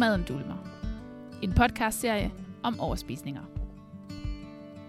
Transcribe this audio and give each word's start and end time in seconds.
maden 0.00 0.22
dulmer. 0.22 0.56
En 1.42 1.52
podcastserie 1.52 2.32
om 2.62 2.80
overspisninger. 2.80 3.40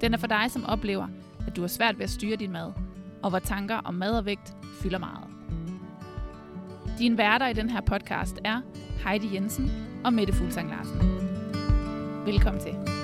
Den 0.02 0.14
er 0.14 0.18
for 0.18 0.27
dig, 0.27 0.45
som 0.52 0.66
oplever, 0.66 1.07
at 1.48 1.55
du 1.55 1.62
har 1.62 1.68
svært 1.68 1.98
ved 1.98 2.04
at 2.04 2.09
styre 2.09 2.36
din 2.36 2.52
mad, 2.52 2.71
og 3.23 3.30
hvor 3.30 3.39
tanker 3.39 3.76
om 3.76 3.94
mad 3.94 4.18
og 4.18 4.26
vægt 4.26 4.55
fylder 4.82 4.98
meget. 4.98 5.27
Din 7.00 7.18
værter 7.18 7.48
i 7.48 7.54
den 7.54 7.70
her 7.70 7.82
podcast 7.82 8.39
er 8.44 8.62
Heidi 9.05 9.36
Jensen 9.36 9.71
og 10.04 10.13
Mette 10.13 10.34
Fuglsang 10.34 10.70
Larsen. 10.70 11.00
Velkommen 12.25 12.62
til. 12.62 13.01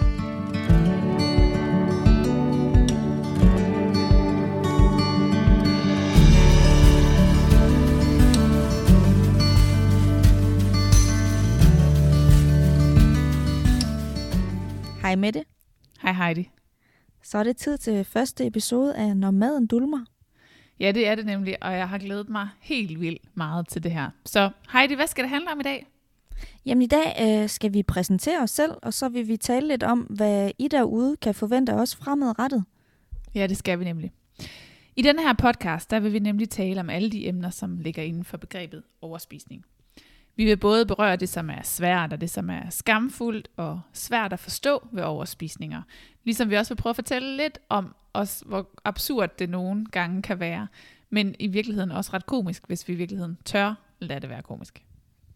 Hej 15.08 15.16
Mette. 15.16 15.46
Hej 16.02 16.14
Heidi. 16.14 16.50
Så 17.24 17.38
er 17.38 17.44
det 17.44 17.58
tid 17.58 17.78
til 17.78 18.04
første 18.04 18.48
episode 18.48 18.96
af 18.96 19.18
Når 19.18 19.32
maden 19.32 19.68
dulmer. 19.68 20.06
Ja, 20.80 20.92
det 20.92 21.08
er 21.08 21.16
det 21.16 21.26
nemlig, 21.26 21.64
og 21.64 21.74
jeg 21.74 21.90
har 21.90 21.98
glædet 21.98 22.30
mig 22.30 22.50
helt 22.62 23.02
vildt 23.02 23.38
meget 23.38 23.68
til 23.68 23.84
det 23.84 23.92
her. 23.92 24.10
Så 24.26 24.50
Heidi, 24.74 24.94
hvad 24.94 25.08
skal 25.08 25.24
det 25.24 25.30
handle 25.30 25.52
om 25.52 25.60
i 25.60 25.64
dag? 25.64 25.88
Jamen 26.66 26.82
i 26.82 26.88
dag 26.88 27.42
øh, 27.44 27.50
skal 27.50 27.74
vi 27.74 27.84
præsentere 27.84 28.44
os 28.44 28.52
selv, 28.52 28.72
og 28.82 28.94
så 28.94 29.10
vil 29.10 29.28
vi 29.28 29.38
tale 29.38 29.68
lidt 29.68 29.84
om, 29.84 30.00
hvad 30.00 30.52
I 30.60 30.68
derude 30.68 31.18
kan 31.18 31.36
forvente 31.36 31.74
os 31.74 31.96
fremadrettet. 31.96 32.64
Ja, 33.36 33.48
det 33.48 33.58
skal 33.58 33.80
vi 33.80 33.84
nemlig. 33.84 34.12
I 34.96 35.02
denne 35.02 35.22
her 35.22 35.34
podcast, 35.34 35.92
der 35.92 36.00
vil 36.00 36.14
vi 36.14 36.20
nemlig 36.20 36.50
tale 36.50 36.80
om 36.80 36.90
alle 36.90 37.12
de 37.12 37.28
emner, 37.28 37.50
som 37.50 37.80
ligger 37.80 38.04
inden 38.04 38.24
for 38.24 38.38
begrebet 38.38 38.84
overspisning. 39.02 39.66
Vi 40.38 40.46
vil 40.46 40.58
både 40.58 40.86
berøre 40.86 41.16
det, 41.16 41.30
som 41.30 41.50
er 41.50 41.62
svært, 41.64 42.14
og 42.14 42.22
det, 42.22 42.30
som 42.30 42.50
er 42.50 42.70
skamfuldt 42.70 43.48
og 43.56 43.82
svært 43.94 44.34
at 44.34 44.40
forstå 44.40 44.88
ved 44.92 45.04
overspisninger. 45.04 45.82
Ligesom 46.24 46.50
vi 46.50 46.56
også 46.56 46.74
vil 46.74 46.82
prøve 46.82 46.92
at 46.92 46.96
fortælle 46.96 47.38
lidt 47.38 47.60
om, 47.70 47.96
os, 48.14 48.44
hvor 48.46 48.70
absurd 48.86 49.38
det 49.40 49.50
nogle 49.50 49.86
gange 49.86 50.22
kan 50.22 50.40
være, 50.40 50.68
men 51.10 51.36
i 51.40 51.48
virkeligheden 51.48 51.92
også 51.92 52.12
ret 52.14 52.26
komisk, 52.26 52.64
hvis 52.68 52.88
vi 52.88 52.94
i 52.94 52.96
virkeligheden 52.96 53.38
tør 53.46 53.74
lade 54.00 54.20
det 54.20 54.30
være 54.30 54.42
komisk. 54.42 54.84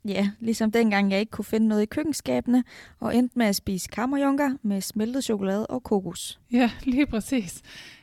Ja, 0.05 0.31
ligesom 0.39 0.71
dengang 0.71 1.11
jeg 1.11 1.19
ikke 1.19 1.29
kunne 1.29 1.45
finde 1.45 1.67
noget 1.67 1.81
i 1.81 1.85
køkkenskabene, 1.85 2.63
og 2.99 3.15
endte 3.15 3.37
med 3.37 3.45
at 3.45 3.55
spise 3.55 3.89
kammerjunker 3.89 4.57
med 4.61 4.81
smeltet 4.81 5.23
chokolade 5.23 5.67
og 5.67 5.83
kokos. 5.83 6.39
Ja, 6.51 6.71
lige 6.83 7.05
præcis. 7.05 7.61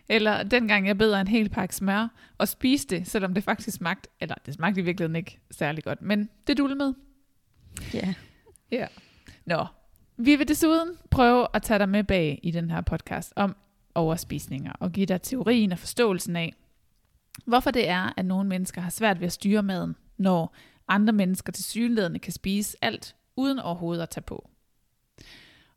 Eller 0.08 0.42
dengang 0.42 0.86
jeg 0.86 0.98
beder 0.98 1.20
en 1.20 1.28
hel 1.28 1.48
pakke 1.48 1.76
smør 1.76 2.08
og 2.38 2.48
spiste 2.48 2.96
det, 2.96 3.06
selvom 3.06 3.34
det 3.34 3.44
faktisk 3.44 3.76
smagte, 3.76 4.08
eller 4.20 4.34
det 4.46 4.54
smagte 4.54 4.80
i 4.80 4.84
virkeligheden 4.84 5.16
ikke 5.16 5.38
særlig 5.50 5.84
godt, 5.84 6.02
men 6.02 6.30
det 6.46 6.58
dulmede. 6.58 6.94
Ja. 7.94 8.14
Ja. 8.70 8.86
Nå, 9.46 9.66
vi 10.16 10.36
vil 10.36 10.48
desuden 10.48 10.88
prøve 11.10 11.46
at 11.54 11.62
tage 11.62 11.78
dig 11.78 11.88
med 11.88 12.04
bag 12.04 12.40
i 12.42 12.50
den 12.50 12.70
her 12.70 12.80
podcast 12.80 13.32
om 13.36 13.56
overspisninger 13.94 14.72
og 14.72 14.92
give 14.92 15.06
dig 15.06 15.22
teorien 15.22 15.72
og 15.72 15.78
forståelsen 15.78 16.36
af, 16.36 16.54
hvorfor 17.46 17.70
det 17.70 17.88
er, 17.88 18.12
at 18.16 18.24
nogle 18.24 18.48
mennesker 18.48 18.80
har 18.80 18.90
svært 18.90 19.20
ved 19.20 19.26
at 19.26 19.32
styre 19.32 19.62
maden, 19.62 19.96
når 20.18 20.54
andre 20.88 21.12
mennesker 21.12 21.52
til 21.52 21.64
synlædende 21.64 22.18
kan 22.18 22.32
spise 22.32 22.76
alt 22.82 23.16
uden 23.36 23.58
overhovedet 23.58 24.02
at 24.02 24.10
tage 24.10 24.22
på. 24.22 24.50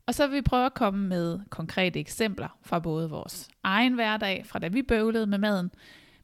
Og 0.06 0.14
så 0.14 0.26
vil 0.26 0.36
vi 0.36 0.42
prøve 0.42 0.66
at 0.66 0.74
komme 0.74 1.08
med 1.08 1.40
konkrete 1.50 2.00
eksempler 2.00 2.58
fra 2.62 2.78
både 2.78 3.10
vores 3.10 3.48
egen 3.62 3.94
hverdag, 3.94 4.46
fra 4.46 4.58
da 4.58 4.68
vi 4.68 4.82
bøvlede 4.82 5.26
med 5.26 5.38
maden, 5.38 5.70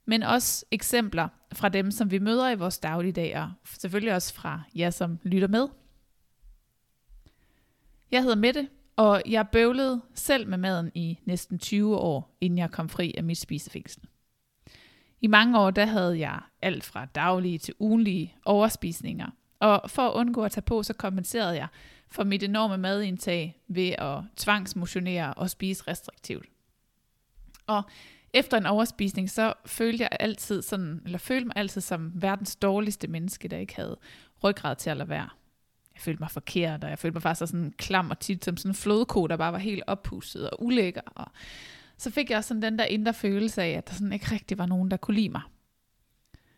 men 0.06 0.22
også 0.22 0.64
eksempler 0.70 1.28
fra 1.52 1.68
dem, 1.68 1.90
som 1.90 2.10
vi 2.10 2.18
møder 2.18 2.50
i 2.50 2.54
vores 2.54 2.78
dagligdag, 2.78 3.38
og 3.38 3.52
selvfølgelig 3.64 4.14
også 4.14 4.34
fra 4.34 4.62
jer, 4.74 4.90
som 4.90 5.18
lytter 5.22 5.48
med. 5.48 5.68
Jeg 8.10 8.22
hedder 8.22 8.36
Mette, 8.36 8.68
og 8.96 9.22
jeg 9.26 9.48
bøvlede 9.52 10.02
selv 10.14 10.48
med 10.48 10.58
maden 10.58 10.90
i 10.94 11.18
næsten 11.24 11.58
20 11.58 11.96
år, 11.96 12.36
inden 12.40 12.58
jeg 12.58 12.70
kom 12.70 12.88
fri 12.88 13.14
af 13.16 13.24
mit 13.24 13.38
spisefængsel. 13.38 14.02
I 15.20 15.26
mange 15.26 15.58
år 15.58 15.70
der 15.70 15.86
havde 15.86 16.18
jeg 16.18 16.40
alt 16.62 16.84
fra 16.84 17.04
daglige 17.04 17.58
til 17.58 17.74
ugenlige 17.78 18.34
overspisninger, 18.44 19.30
og 19.60 19.90
for 19.90 20.02
at 20.08 20.14
undgå 20.14 20.42
at 20.42 20.52
tage 20.52 20.62
på, 20.62 20.82
så 20.82 20.92
kompenserede 20.92 21.56
jeg 21.56 21.66
for 22.10 22.24
mit 22.24 22.42
enorme 22.42 22.78
madindtag 22.78 23.60
ved 23.68 23.94
at 23.98 24.18
tvangsmotionere 24.36 25.34
og 25.34 25.50
spise 25.50 25.84
restriktivt. 25.88 26.46
Og 27.66 27.82
efter 28.32 28.56
en 28.56 28.66
overspisning, 28.66 29.30
så 29.30 29.52
følte 29.66 30.02
jeg 30.02 30.08
altid 30.20 30.62
sådan, 30.62 31.02
eller 31.04 31.18
følte 31.18 31.46
mig 31.46 31.56
altid 31.56 31.80
som 31.80 32.12
verdens 32.14 32.56
dårligste 32.56 33.08
menneske, 33.08 33.48
der 33.48 33.56
ikke 33.56 33.76
havde 33.76 33.96
ryggrad 34.44 34.76
til 34.76 34.90
at 34.90 34.96
lade 34.96 35.08
være. 35.08 35.28
Jeg 35.94 36.02
følte 36.02 36.22
mig 36.22 36.30
forkert, 36.30 36.84
og 36.84 36.90
jeg 36.90 36.98
følte 36.98 37.14
mig 37.14 37.22
faktisk 37.22 37.50
sådan 37.50 37.72
klam 37.78 38.10
og 38.10 38.18
tit 38.18 38.44
som 38.44 38.56
sådan 38.56 38.70
en 38.70 38.74
flodko, 38.74 39.26
der 39.26 39.36
bare 39.36 39.52
var 39.52 39.58
helt 39.58 39.82
oppustet 39.86 40.50
og 40.50 40.62
ulækker. 40.64 41.00
Og 41.06 41.26
så 41.98 42.10
fik 42.10 42.30
jeg 42.30 42.38
også 42.38 42.48
sådan 42.48 42.62
den 42.62 42.78
der 42.78 42.84
indre 42.84 43.14
følelse 43.14 43.62
af, 43.62 43.70
at 43.70 43.88
der 43.88 43.94
sådan 43.94 44.12
ikke 44.12 44.32
rigtig 44.32 44.58
var 44.58 44.66
nogen, 44.66 44.90
der 44.90 44.96
kunne 44.96 45.14
lide 45.14 45.28
mig. 45.28 45.42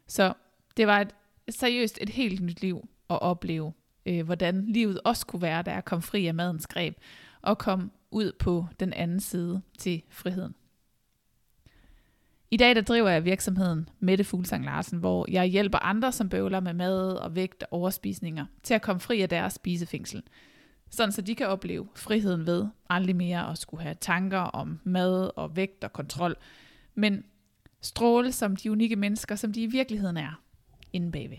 Så 0.06 0.32
det 0.76 0.86
var 0.86 1.00
et, 1.00 1.14
seriøst 1.48 1.98
et 2.00 2.08
helt 2.08 2.40
nyt 2.40 2.60
liv 2.60 2.88
at 3.10 3.22
opleve, 3.22 3.72
øh, 4.06 4.24
hvordan 4.24 4.66
livet 4.66 5.00
også 5.04 5.26
kunne 5.26 5.42
være, 5.42 5.62
da 5.62 5.72
jeg 5.72 5.84
kom 5.84 6.02
fri 6.02 6.26
af 6.26 6.34
madens 6.34 6.66
greb, 6.66 6.96
og 7.42 7.58
kom 7.58 7.92
ud 8.10 8.32
på 8.38 8.66
den 8.80 8.92
anden 8.92 9.20
side 9.20 9.62
til 9.78 10.02
friheden. 10.10 10.54
I 12.50 12.56
dag 12.56 12.74
der 12.74 12.82
driver 12.82 13.08
jeg 13.08 13.24
virksomheden 13.24 13.88
Mette 14.00 14.24
Fuglsang 14.24 14.64
Larsen, 14.64 14.98
hvor 14.98 15.26
jeg 15.30 15.46
hjælper 15.46 15.78
andre, 15.78 16.12
som 16.12 16.28
bøvler 16.28 16.60
med 16.60 16.72
mad 16.74 17.12
og 17.12 17.34
vægt 17.36 17.62
og 17.62 17.68
overspisninger, 17.72 18.46
til 18.62 18.74
at 18.74 18.82
komme 18.82 19.00
fri 19.00 19.20
af 19.20 19.28
deres 19.28 19.52
spisefængsel. 19.52 20.22
Sådan 20.90 21.12
så 21.12 21.22
de 21.22 21.34
kan 21.34 21.46
opleve 21.46 21.88
friheden 21.94 22.46
ved 22.46 22.66
aldrig 22.90 23.16
mere 23.16 23.50
at 23.50 23.58
skulle 23.58 23.82
have 23.82 23.96
tanker 24.00 24.38
om 24.38 24.80
mad 24.84 25.30
og 25.36 25.56
vægt 25.56 25.84
og 25.84 25.92
kontrol, 25.92 26.36
men 26.94 27.24
stråle 27.80 28.32
som 28.32 28.56
de 28.56 28.70
unikke 28.70 28.96
mennesker, 28.96 29.36
som 29.36 29.52
de 29.52 29.62
i 29.62 29.66
virkeligheden 29.66 30.16
er, 30.16 30.42
inde 30.92 31.12
bagved. 31.12 31.38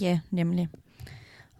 Ja, 0.00 0.20
nemlig. 0.30 0.68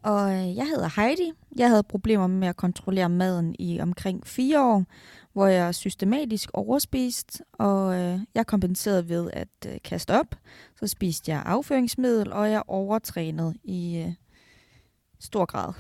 Og 0.03 0.33
øh, 0.33 0.57
jeg 0.57 0.67
hedder 0.67 1.01
Heidi. 1.01 1.33
Jeg 1.57 1.69
havde 1.69 1.83
problemer 1.83 2.27
med 2.27 2.49
at 2.49 2.57
kontrollere 2.57 3.09
maden 3.09 3.57
i 3.59 3.81
omkring 3.81 4.27
fire 4.27 4.65
år, 4.65 4.85
hvor 5.33 5.47
jeg 5.47 5.75
systematisk 5.75 6.51
overspiste, 6.55 7.45
og 7.53 7.95
øh, 7.95 8.21
jeg 8.35 8.47
kompenserede 8.47 9.09
ved 9.09 9.31
at 9.33 9.49
øh, 9.67 9.73
kaste 9.85 10.21
op. 10.21 10.35
Så 10.81 10.87
spiste 10.87 11.31
jeg 11.31 11.43
afføringsmiddel, 11.47 12.33
og 12.33 12.51
jeg 12.51 12.63
overtrænede 12.67 13.55
i 13.65 14.15
stor 15.21 15.45
grad 15.45 15.73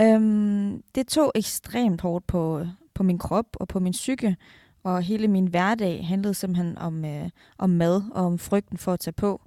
øhm, 0.00 0.82
det 0.94 1.08
tog 1.08 1.32
ekstremt 1.34 2.00
hårdt 2.00 2.26
på, 2.26 2.66
på 2.94 3.02
min 3.02 3.18
krop 3.18 3.46
og 3.60 3.68
på 3.68 3.80
min 3.80 3.92
psyke, 3.92 4.36
og 4.82 5.02
hele 5.02 5.28
min 5.28 5.46
hverdag 5.46 6.06
handlede 6.06 6.34
simpelthen 6.34 6.78
om, 6.78 7.04
øh, 7.04 7.30
om 7.58 7.70
mad 7.70 8.02
og 8.12 8.24
om 8.24 8.38
frygten 8.38 8.78
for 8.78 8.92
at 8.92 9.00
tage 9.00 9.12
på. 9.12 9.42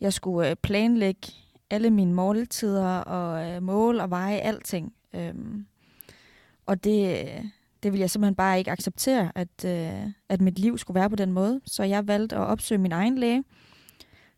Jeg 0.00 0.12
skulle 0.12 0.50
øh, 0.50 0.56
planlægge 0.56 1.32
alle 1.70 1.90
mine 1.90 2.12
måltider 2.12 2.98
og 2.98 3.50
øh, 3.50 3.62
mål 3.62 4.00
og 4.00 4.10
veje 4.10 4.38
alting. 4.38 4.92
Øhm, 5.14 5.66
og 6.66 6.84
det, 6.84 7.26
det 7.82 7.92
ville 7.92 8.00
jeg 8.00 8.10
simpelthen 8.10 8.34
bare 8.34 8.58
ikke 8.58 8.70
acceptere, 8.70 9.32
at, 9.34 9.64
øh, 9.66 10.10
at 10.28 10.40
mit 10.40 10.58
liv 10.58 10.78
skulle 10.78 11.00
være 11.00 11.10
på 11.10 11.16
den 11.16 11.32
måde. 11.32 11.60
Så 11.64 11.82
jeg 11.82 12.08
valgte 12.08 12.36
at 12.36 12.42
opsøge 12.42 12.78
min 12.78 12.92
egen 12.92 13.18
læge, 13.18 13.44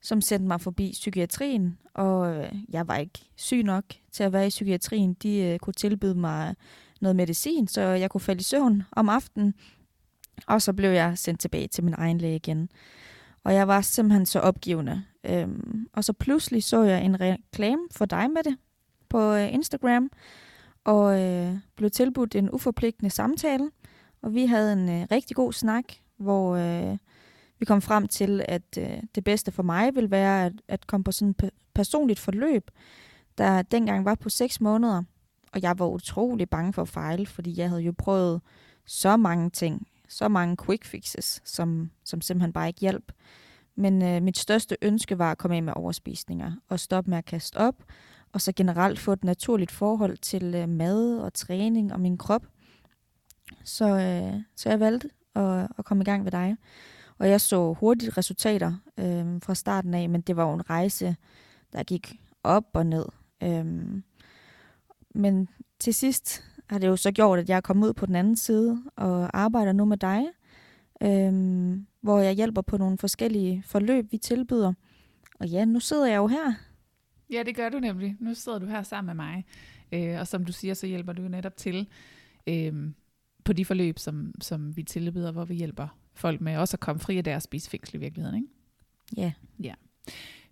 som 0.02 0.20
sendte 0.20 0.48
mig 0.48 0.60
forbi 0.60 0.90
psykiatrien, 0.92 1.78
og 1.94 2.36
øh, 2.36 2.52
jeg 2.68 2.88
var 2.88 2.96
ikke 2.96 3.30
syg 3.36 3.62
nok 3.62 3.84
til 4.12 4.22
at 4.22 4.32
være 4.32 4.46
i 4.46 4.50
psykiatrien. 4.50 5.14
De 5.14 5.38
øh, 5.38 5.58
kunne 5.58 5.74
tilbyde 5.74 6.14
mig 6.14 6.54
noget 7.00 7.16
medicin, 7.16 7.68
så 7.68 7.80
jeg 7.80 8.10
kunne 8.10 8.20
falde 8.20 8.40
i 8.40 8.44
søvn 8.44 8.82
om 8.92 9.08
aftenen, 9.08 9.54
og 10.46 10.62
så 10.62 10.72
blev 10.72 10.90
jeg 10.90 11.18
sendt 11.18 11.40
tilbage 11.40 11.68
til 11.68 11.84
min 11.84 11.94
egen 11.98 12.18
læge 12.18 12.36
igen. 12.36 12.68
Og 13.44 13.54
jeg 13.54 13.68
var 13.68 13.80
simpelthen 13.80 14.26
så 14.26 14.40
opgivende. 14.40 15.02
Øhm, 15.24 15.86
og 15.92 16.04
så 16.04 16.12
pludselig 16.12 16.64
så 16.64 16.82
jeg 16.82 17.04
en 17.04 17.20
reklame 17.20 17.82
for 17.90 18.04
dig 18.04 18.30
med 18.30 18.42
det 18.44 18.56
på 19.08 19.32
øh, 19.32 19.54
Instagram, 19.54 20.10
og 20.84 21.22
øh, 21.22 21.56
blev 21.76 21.90
tilbudt 21.90 22.34
en 22.34 22.50
uforpligtende 22.50 23.10
samtale. 23.10 23.70
Og 24.22 24.34
vi 24.34 24.46
havde 24.46 24.72
en 24.72 24.88
øh, 24.88 25.06
rigtig 25.10 25.36
god 25.36 25.52
snak, 25.52 25.84
hvor 26.16 26.56
øh, 26.56 26.96
vi 27.58 27.64
kom 27.64 27.82
frem 27.82 28.08
til, 28.08 28.44
at 28.48 28.78
øh, 28.78 29.02
det 29.14 29.24
bedste 29.24 29.52
for 29.52 29.62
mig 29.62 29.94
ville 29.94 30.10
være 30.10 30.46
at, 30.46 30.52
at 30.68 30.86
komme 30.86 31.04
på 31.04 31.12
sådan 31.12 31.34
et 31.42 31.50
personligt 31.74 32.20
forløb, 32.20 32.70
der 33.38 33.62
dengang 33.62 34.04
var 34.04 34.14
på 34.14 34.28
6 34.28 34.60
måneder. 34.60 35.02
Og 35.52 35.62
jeg 35.62 35.78
var 35.78 35.86
utrolig 35.86 36.50
bange 36.50 36.72
for 36.72 36.82
at 36.82 36.88
fejle, 36.88 37.26
fordi 37.26 37.58
jeg 37.58 37.68
havde 37.68 37.82
jo 37.82 37.94
prøvet 37.98 38.40
så 38.86 39.16
mange 39.16 39.50
ting, 39.50 39.86
så 40.08 40.28
mange 40.28 40.56
quick 40.64 40.84
fixes, 40.84 41.42
som, 41.44 41.90
som 42.04 42.20
simpelthen 42.20 42.52
bare 42.52 42.68
ikke 42.68 42.80
hjalp. 42.80 43.12
Men 43.76 44.02
øh, 44.02 44.22
mit 44.22 44.38
største 44.38 44.76
ønske 44.82 45.18
var 45.18 45.30
at 45.30 45.38
komme 45.38 45.56
af 45.56 45.62
med 45.62 45.72
overspisninger 45.76 46.52
og 46.68 46.80
stoppe 46.80 47.10
med 47.10 47.18
at 47.18 47.24
kaste 47.24 47.56
op, 47.56 47.84
og 48.32 48.40
så 48.40 48.52
generelt 48.56 48.98
få 48.98 49.12
et 49.12 49.24
naturligt 49.24 49.70
forhold 49.70 50.16
til 50.16 50.54
øh, 50.54 50.68
mad 50.68 51.18
og 51.18 51.34
træning 51.34 51.92
og 51.92 52.00
min 52.00 52.18
krop. 52.18 52.46
Så, 53.64 53.84
øh, 53.84 54.42
så 54.56 54.68
jeg 54.68 54.80
valgte 54.80 55.10
at, 55.34 55.68
at 55.78 55.84
komme 55.84 56.02
i 56.02 56.04
gang 56.04 56.24
ved 56.24 56.32
dig. 56.32 56.56
Og 57.18 57.28
jeg 57.28 57.40
så 57.40 57.72
hurtigt 57.72 58.18
resultater 58.18 58.72
øh, 58.98 59.42
fra 59.42 59.54
starten 59.54 59.94
af, 59.94 60.08
men 60.08 60.20
det 60.20 60.36
var 60.36 60.48
jo 60.48 60.54
en 60.54 60.70
rejse, 60.70 61.16
der 61.72 61.82
gik 61.82 62.20
op 62.42 62.64
og 62.72 62.86
ned. 62.86 63.06
Øh, 63.42 63.66
men 65.14 65.48
til 65.78 65.94
sidst 65.94 66.44
har 66.70 66.78
det 66.78 66.86
jo 66.86 66.96
så 66.96 67.12
gjort, 67.12 67.38
at 67.38 67.48
jeg 67.48 67.56
er 67.56 67.60
kommet 67.60 67.88
ud 67.88 67.92
på 67.92 68.06
den 68.06 68.16
anden 68.16 68.36
side 68.36 68.82
og 68.96 69.38
arbejder 69.38 69.72
nu 69.72 69.84
med 69.84 69.96
dig, 69.96 70.24
øhm, 71.02 71.86
hvor 72.00 72.18
jeg 72.18 72.34
hjælper 72.34 72.62
på 72.62 72.76
nogle 72.76 72.98
forskellige 72.98 73.62
forløb, 73.66 74.12
vi 74.12 74.18
tilbyder. 74.18 74.72
Og 75.40 75.48
ja, 75.48 75.64
nu 75.64 75.80
sidder 75.80 76.06
jeg 76.06 76.16
jo 76.16 76.26
her. 76.26 76.54
Ja, 77.32 77.42
det 77.42 77.56
gør 77.56 77.68
du 77.68 77.78
nemlig. 77.78 78.16
Nu 78.20 78.34
sidder 78.34 78.58
du 78.58 78.66
her 78.66 78.82
sammen 78.82 79.16
med 79.16 79.24
mig. 79.24 79.44
Øh, 79.92 80.20
og 80.20 80.26
som 80.26 80.44
du 80.44 80.52
siger, 80.52 80.74
så 80.74 80.86
hjælper 80.86 81.12
du 81.12 81.22
netop 81.22 81.56
til 81.56 81.88
øh, 82.46 82.90
på 83.44 83.52
de 83.52 83.64
forløb, 83.64 83.98
som, 83.98 84.34
som 84.40 84.76
vi 84.76 84.82
tilbyder, 84.82 85.32
hvor 85.32 85.44
vi 85.44 85.54
hjælper 85.54 85.88
folk 86.16 86.40
med 86.40 86.56
også 86.56 86.76
at 86.76 86.80
komme 86.80 87.00
fri 87.00 87.18
af 87.18 87.24
deres 87.24 87.42
spisefængsel 87.42 87.96
i 87.96 87.98
virkeligheden. 87.98 88.36
Ikke? 88.36 88.48
Ja. 89.16 89.32
ja. 89.62 89.74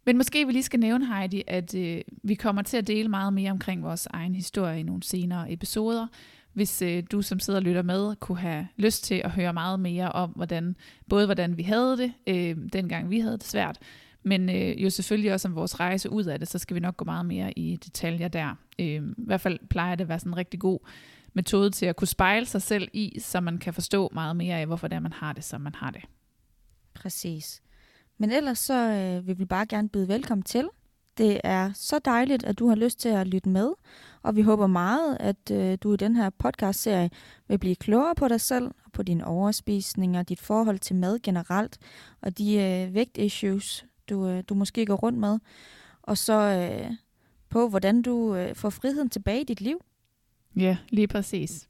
Men 0.07 0.17
måske 0.17 0.47
vi 0.47 0.53
lige 0.53 0.63
skal 0.63 0.81
nævne, 0.81 1.07
Heidi, 1.07 1.43
at 1.47 1.75
øh, 1.75 2.01
vi 2.23 2.35
kommer 2.35 2.63
til 2.63 2.77
at 2.77 2.87
dele 2.87 3.09
meget 3.09 3.33
mere 3.33 3.51
omkring 3.51 3.83
vores 3.83 4.07
egen 4.11 4.35
historie 4.35 4.81
i 4.81 4.83
nogle 4.83 5.03
senere 5.03 5.53
episoder. 5.53 6.07
Hvis 6.53 6.83
øh, 6.83 7.03
du 7.13 7.23
som 7.23 7.41
sidder 7.41 7.59
og 7.59 7.63
lytter 7.63 7.83
med, 7.83 8.17
kunne 8.17 8.39
have 8.39 8.69
lyst 8.77 9.05
til 9.05 9.15
at 9.25 9.31
høre 9.31 9.53
meget 9.53 9.81
mere 9.81 10.13
om, 10.13 10.31
hvordan, 10.31 10.77
både 11.09 11.27
hvordan 11.27 11.57
vi 11.57 11.63
havde 11.63 11.97
det, 11.97 12.13
øh, 12.27 12.57
dengang 12.73 13.11
vi 13.11 13.21
havde 13.21 13.39
det 13.39 13.45
svært, 13.45 13.79
men 14.23 14.51
øh, 14.51 14.83
jo 14.83 14.91
selvfølgelig 14.91 15.33
også 15.33 15.49
om 15.49 15.55
vores 15.55 15.81
rejse 15.81 16.11
ud 16.11 16.25
af 16.25 16.39
det, 16.39 16.49
så 16.49 16.59
skal 16.59 16.75
vi 16.75 16.81
nok 16.81 16.97
gå 16.97 17.05
meget 17.05 17.27
mere 17.27 17.59
i 17.59 17.77
detaljer 17.77 18.29
der. 18.29 18.55
Øh, 18.79 18.87
I 18.87 19.01
hvert 19.17 19.41
fald 19.41 19.59
plejer 19.71 19.95
det 19.95 20.05
at 20.05 20.09
være 20.09 20.19
sådan 20.19 20.33
en 20.33 20.37
rigtig 20.37 20.61
god 20.61 20.79
metode 21.35 21.71
til 21.71 21.87
at 21.87 21.97
kunne 21.97 22.09
spejle 22.09 22.47
sig 22.47 22.63
selv 22.63 22.89
i, 22.93 23.19
så 23.21 23.41
man 23.41 23.59
kan 23.59 23.75
forstå 23.75 24.11
meget 24.13 24.37
mere 24.37 24.61
af, 24.61 24.67
hvorfor 24.67 24.89
det 24.89 24.97
er, 24.97 25.01
man 25.01 25.13
har 25.13 25.33
det, 25.33 25.45
som 25.45 25.61
man 25.61 25.75
har 25.75 25.91
det. 25.91 26.03
Præcis. 26.95 27.63
Men 28.19 28.31
ellers 28.31 28.59
så 28.59 28.75
øh, 28.75 29.27
vil 29.27 29.39
vi 29.39 29.45
bare 29.45 29.67
gerne 29.67 29.89
byde 29.89 30.09
velkommen 30.09 30.43
til. 30.43 30.69
Det 31.19 31.41
er 31.45 31.73
så 31.75 31.99
dejligt, 31.99 32.45
at 32.45 32.59
du 32.59 32.69
har 32.69 32.75
lyst 32.75 33.01
til 33.01 33.09
at 33.09 33.27
lytte 33.27 33.49
med, 33.49 33.73
og 34.23 34.37
vi 34.37 34.43
håber 34.43 34.67
meget, 34.67 35.17
at 35.21 35.51
øh, 35.53 35.79
du 35.83 35.95
i 35.95 35.97
den 35.97 36.17
her 36.17 36.31
podcast-serie 36.31 37.11
vil 37.49 37.59
blive 37.59 37.77
klogere 37.77 38.15
på 38.15 38.29
dig 38.29 38.41
selv, 38.41 38.67
og 38.85 38.93
på 38.93 39.03
dine 39.03 39.27
overspisninger, 39.27 40.23
dit 40.23 40.41
forhold 40.41 40.79
til 40.79 40.97
mad 40.97 41.19
generelt, 41.19 41.79
og 42.23 42.39
de 42.39 42.55
øh, 42.55 42.95
vægtissues, 42.95 43.87
du, 44.09 44.29
øh, 44.29 44.45
du 44.49 44.55
måske 44.55 44.87
går 44.87 44.95
rundt 44.95 45.19
med, 45.19 45.39
og 46.03 46.19
så 46.19 46.33
øh, 46.33 46.91
på, 47.49 47.69
hvordan 47.69 48.03
du 48.03 48.35
øh, 48.35 48.55
får 48.55 48.71
friheden 48.71 49.11
tilbage 49.11 49.41
i 49.41 49.45
dit 49.45 49.61
liv. 49.61 49.81
Ja, 50.57 50.77
lige 50.89 51.07
præcis. 51.07 51.69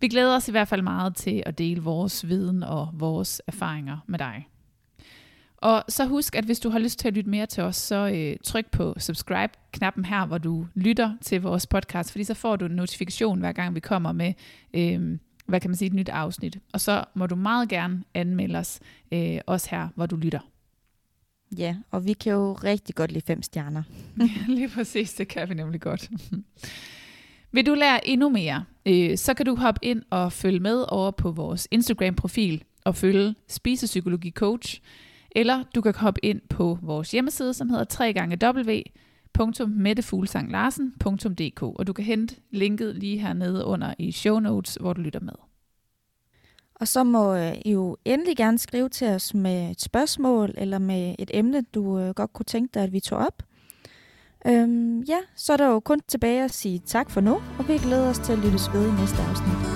Vi 0.00 0.08
glæder 0.08 0.36
os 0.36 0.48
i 0.48 0.50
hvert 0.50 0.68
fald 0.68 0.82
meget 0.82 1.16
til 1.16 1.42
at 1.46 1.58
dele 1.58 1.82
vores 1.82 2.28
viden 2.28 2.62
og 2.62 2.88
vores 2.92 3.42
erfaringer 3.46 3.98
med 4.06 4.18
dig. 4.18 4.48
Og 5.56 5.84
så 5.88 6.06
husk, 6.06 6.36
at 6.36 6.44
hvis 6.44 6.60
du 6.60 6.70
har 6.70 6.78
lyst 6.78 6.98
til 6.98 7.08
at 7.08 7.14
lytte 7.14 7.30
mere 7.30 7.46
til 7.46 7.62
os, 7.62 7.76
så 7.76 8.10
øh, 8.14 8.36
tryk 8.44 8.70
på 8.70 8.94
subscribe-knappen 8.98 10.04
her, 10.04 10.26
hvor 10.26 10.38
du 10.38 10.66
lytter 10.74 11.16
til 11.22 11.42
vores 11.42 11.66
podcast, 11.66 12.10
fordi 12.10 12.24
så 12.24 12.34
får 12.34 12.56
du 12.56 12.66
en 12.66 12.72
notifikation, 12.72 13.40
hver 13.40 13.52
gang 13.52 13.74
vi 13.74 13.80
kommer 13.80 14.12
med, 14.12 14.32
øh, 14.74 15.18
hvad 15.46 15.60
kan 15.60 15.70
man 15.70 15.76
sige, 15.76 15.86
et 15.86 15.94
nyt 15.94 16.08
afsnit. 16.08 16.58
Og 16.72 16.80
så 16.80 17.04
må 17.14 17.26
du 17.26 17.36
meget 17.36 17.68
gerne 17.68 18.04
anmelde 18.14 18.58
os, 18.58 18.80
øh, 19.12 19.38
også 19.46 19.68
her, 19.70 19.88
hvor 19.94 20.06
du 20.06 20.16
lytter. 20.16 20.40
Ja, 21.58 21.76
og 21.90 22.06
vi 22.06 22.12
kan 22.12 22.32
jo 22.32 22.52
rigtig 22.52 22.94
godt 22.94 23.12
lide 23.12 23.26
fem 23.26 23.42
stjerner. 23.42 23.82
lige 24.56 24.68
præcis, 24.68 25.14
det 25.14 25.28
kan 25.28 25.48
vi 25.48 25.54
nemlig 25.54 25.80
godt. 25.80 26.10
Vil 27.52 27.66
du 27.66 27.74
lære 27.74 28.08
endnu 28.08 28.28
mere, 28.28 28.64
øh, 28.86 29.18
så 29.18 29.34
kan 29.34 29.46
du 29.46 29.56
hoppe 29.56 29.78
ind 29.82 30.02
og 30.10 30.32
følge 30.32 30.60
med 30.60 30.84
over 30.88 31.10
på 31.10 31.30
vores 31.30 31.68
Instagram-profil 31.70 32.64
og 32.84 32.94
følge 32.94 33.34
Spisepsykologi 33.48 34.30
Coach, 34.30 34.80
eller 35.30 35.64
du 35.74 35.80
kan 35.80 35.94
hoppe 35.94 36.24
ind 36.24 36.40
på 36.48 36.78
vores 36.82 37.10
hjemmeside, 37.10 37.54
som 37.54 37.70
hedder 37.70 37.84
www.mettefuglsanglarsen.dk, 39.38 41.62
og 41.62 41.86
du 41.86 41.92
kan 41.92 42.04
hente 42.04 42.36
linket 42.50 42.96
lige 42.96 43.18
hernede 43.18 43.64
under 43.64 43.94
i 43.98 44.12
show 44.12 44.38
notes, 44.38 44.78
hvor 44.80 44.92
du 44.92 45.00
lytter 45.00 45.20
med. 45.20 45.32
Og 46.74 46.88
så 46.88 47.04
må 47.04 47.34
øh, 47.34 47.52
I 47.64 47.72
jo 47.72 47.96
endelig 48.04 48.36
gerne 48.36 48.58
skrive 48.58 48.88
til 48.88 49.08
os 49.08 49.34
med 49.34 49.70
et 49.70 49.80
spørgsmål 49.80 50.54
eller 50.56 50.78
med 50.78 51.14
et 51.18 51.30
emne, 51.34 51.64
du 51.74 51.98
øh, 51.98 52.14
godt 52.14 52.32
kunne 52.32 52.44
tænke 52.44 52.70
dig, 52.74 52.82
at 52.82 52.92
vi 52.92 53.00
tog 53.00 53.18
op. 53.18 53.42
Øhm, 54.48 55.00
ja, 55.00 55.18
så 55.36 55.52
er 55.52 55.56
der 55.56 55.66
jo 55.66 55.80
kun 55.80 56.00
tilbage 56.08 56.44
at 56.44 56.50
sige 56.50 56.78
tak 56.86 57.10
for 57.10 57.20
nu, 57.20 57.34
og 57.58 57.68
vi 57.68 57.78
glæder 57.78 58.10
os 58.10 58.18
til 58.18 58.32
at 58.32 58.38
lyttes 58.38 58.72
ved 58.74 58.88
i 58.88 59.00
næste 59.00 59.22
afsnit. 59.22 59.75